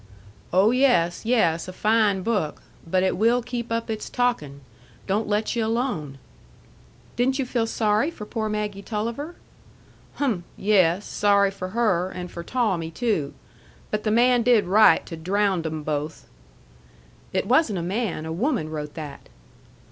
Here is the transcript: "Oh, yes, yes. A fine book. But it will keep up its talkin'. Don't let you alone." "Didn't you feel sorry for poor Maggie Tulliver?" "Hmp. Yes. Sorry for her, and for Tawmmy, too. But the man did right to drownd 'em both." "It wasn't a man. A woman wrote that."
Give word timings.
"Oh, 0.51 0.71
yes, 0.71 1.27
yes. 1.27 1.67
A 1.67 1.71
fine 1.73 2.23
book. 2.23 2.63
But 2.87 3.03
it 3.03 3.15
will 3.17 3.43
keep 3.43 3.71
up 3.71 3.87
its 3.87 4.09
talkin'. 4.09 4.61
Don't 5.05 5.27
let 5.27 5.55
you 5.55 5.63
alone." 5.63 6.17
"Didn't 7.15 7.37
you 7.37 7.45
feel 7.45 7.67
sorry 7.67 8.09
for 8.09 8.25
poor 8.25 8.49
Maggie 8.49 8.81
Tulliver?" 8.81 9.35
"Hmp. 10.15 10.41
Yes. 10.57 11.05
Sorry 11.05 11.51
for 11.51 11.67
her, 11.77 12.09
and 12.09 12.31
for 12.31 12.43
Tawmmy, 12.43 12.89
too. 12.89 13.35
But 13.91 14.01
the 14.03 14.09
man 14.09 14.41
did 14.41 14.65
right 14.65 15.05
to 15.05 15.15
drownd 15.15 15.67
'em 15.67 15.83
both." 15.83 16.25
"It 17.31 17.45
wasn't 17.45 17.77
a 17.77 17.83
man. 17.83 18.25
A 18.25 18.33
woman 18.33 18.71
wrote 18.71 18.95
that." 18.95 19.29